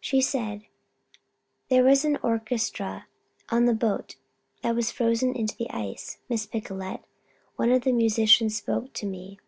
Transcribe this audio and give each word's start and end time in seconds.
She 0.00 0.22
said: 0.22 0.64
"There 1.68 1.84
was 1.84 2.02
an 2.02 2.16
orchestra 2.22 3.08
on 3.50 3.66
that 3.66 3.78
boat 3.78 4.16
that 4.62 4.74
was 4.74 4.90
frozen 4.90 5.34
into 5.36 5.54
the 5.54 5.68
ice, 5.68 6.16
Miss 6.30 6.46
Picolet. 6.46 7.04
One 7.56 7.70
of 7.70 7.82
the 7.82 7.92
musicians 7.92 8.56
spoke 8.56 8.94
to 8.94 9.04
me. 9.04 9.38